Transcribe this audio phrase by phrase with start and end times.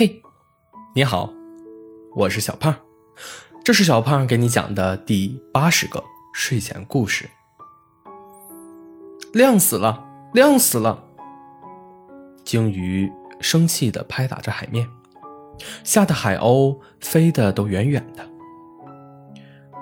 [0.00, 0.22] 嘿，
[0.94, 1.30] 你好，
[2.16, 2.74] 我是小胖，
[3.62, 7.28] 这是小胖给你讲的第八十个睡前故事。
[9.34, 10.02] 亮死了，
[10.32, 11.04] 亮死了！
[12.46, 14.88] 鲸鱼生气的拍打着海面，
[15.84, 18.26] 吓得海鸥飞的都远远的。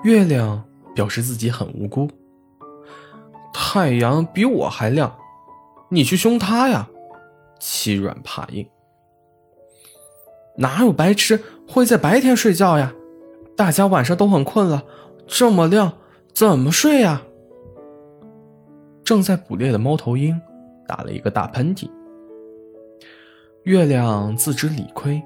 [0.03, 0.61] 月亮
[0.93, 2.11] 表示自己很无辜，
[3.53, 5.17] 太阳比我还亮，
[5.87, 6.89] 你去凶它呀！
[7.61, 8.69] 欺软怕硬。
[10.59, 12.93] 哪有白痴会在白天睡觉呀？
[13.55, 14.83] 大家晚上都很困了，
[15.25, 15.93] 这么亮
[16.33, 17.21] 怎么睡呀？
[19.05, 20.37] 正在捕猎的猫头鹰
[20.85, 21.89] 打了一个大喷嚏。
[23.63, 25.21] 月亮自知理亏，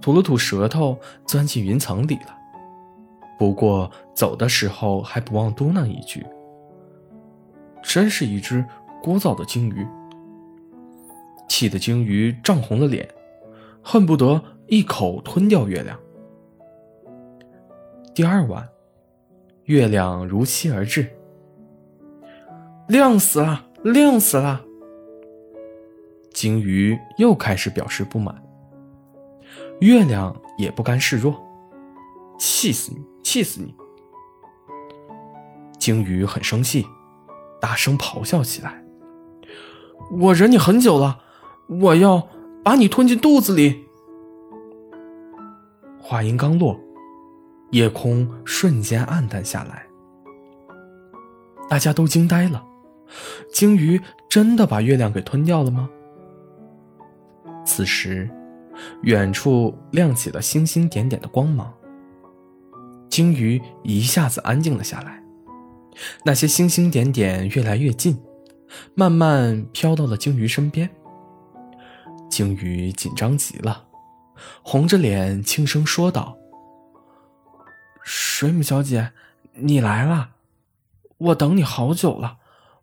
[0.00, 2.34] 吐了吐舌头，钻进云层里了。
[3.38, 6.24] 不过走的时候还不忘嘟囔一句
[7.84, 8.64] ：“真是一只
[9.04, 9.86] 聒噪的鲸鱼。”
[11.46, 13.06] 气得鲸鱼涨红了脸。
[13.88, 15.98] 恨不得一口吞掉月亮。
[18.14, 18.68] 第二晚，
[19.64, 21.06] 月亮如期而至，
[22.88, 24.60] 亮死了，亮死了！
[26.32, 28.42] 鲸鱼又开始表示不满，
[29.80, 31.34] 月亮也不甘示弱，
[32.38, 33.74] 气死你，气死你！
[35.78, 36.84] 鲸鱼很生气，
[37.60, 38.84] 大声咆哮起来
[40.20, 41.20] ：“我忍你很久了，
[41.68, 42.28] 我要……”
[42.66, 43.85] 把你吞进肚子里。
[46.08, 46.78] 话音刚落，
[47.72, 49.84] 夜空瞬间暗淡下来，
[51.68, 52.64] 大家都惊呆了。
[53.52, 55.90] 鲸鱼真的把月亮给吞掉了吗？
[57.64, 58.30] 此时，
[59.02, 61.74] 远处亮起了星星点点的光芒。
[63.10, 65.20] 鲸鱼一下子安静了下来，
[66.24, 68.16] 那些星星点点越来越近，
[68.94, 70.88] 慢慢飘到了鲸鱼身边。
[72.30, 73.85] 鲸鱼紧张极了，
[74.62, 76.38] 红着脸轻声说道
[78.02, 79.12] ：“水母小姐，
[79.54, 80.30] 你来了，
[81.18, 82.38] 我等你好久了，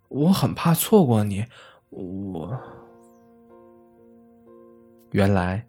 [0.08, 1.46] 我很怕错过你。
[1.90, 2.59] 我……
[5.12, 5.68] 原来，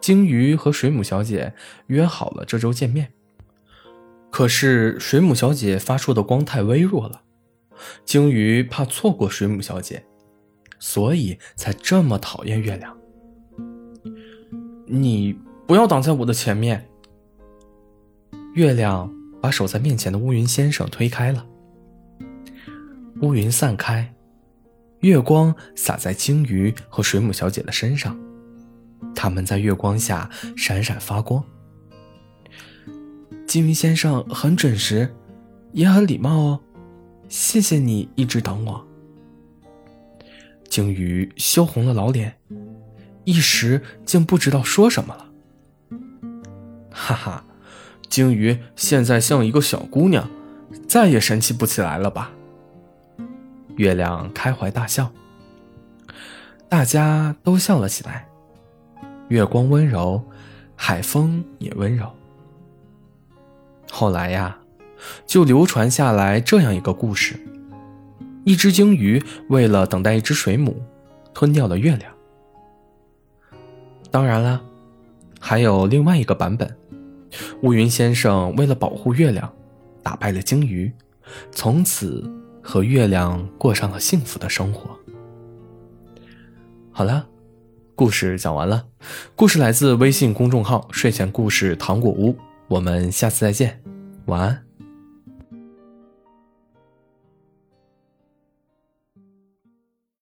[0.00, 1.54] 鲸鱼和水母小姐
[1.88, 3.12] 约好了这周见面。
[4.30, 7.22] 可是水母小姐发出的光太微弱了，
[8.04, 10.06] 鲸鱼怕错过水母小姐。”
[10.82, 12.96] 所以才这么讨厌月亮。
[14.92, 16.84] 你不要挡在我的前面。
[18.54, 19.08] 月亮
[19.40, 21.46] 把守在面前的乌云先生推开了，
[23.22, 24.12] 乌云散开，
[24.98, 28.18] 月光洒在鲸鱼和水母小姐的身上，
[29.14, 31.42] 他们在月光下闪闪发光。
[33.46, 35.14] 鲸鱼先生很准时，
[35.72, 36.60] 也很礼貌哦，
[37.28, 38.84] 谢谢你一直等我。
[40.68, 42.34] 鲸鱼羞红了老脸，
[43.30, 45.26] 一时竟不知道说什么了。
[46.90, 47.44] 哈哈，
[48.08, 50.28] 鲸鱼现在像一个小姑娘，
[50.88, 52.32] 再也神气不起来了吧？
[53.76, 55.12] 月亮开怀大笑，
[56.68, 58.26] 大家都笑了起来。
[59.28, 60.20] 月光温柔，
[60.74, 62.10] 海风也温柔。
[63.92, 64.58] 后来呀，
[65.24, 67.38] 就流传下来这样一个故事。
[68.44, 70.82] 一只鲸鱼为了等待一只水母，
[71.32, 72.12] 吞掉了月亮。
[74.10, 74.60] 当然了，
[75.38, 76.76] 还有另外一个版本：
[77.62, 79.50] 乌云先生为了保护月亮，
[80.02, 80.92] 打败了鲸鱼，
[81.52, 82.28] 从此
[82.62, 84.90] 和月亮过上了幸福的生活。
[86.90, 87.26] 好了，
[87.94, 88.84] 故事讲完了。
[89.36, 92.36] 故事来自微信公众号“睡前故事糖果屋”，
[92.68, 93.80] 我们下次再见，
[94.26, 94.69] 晚安。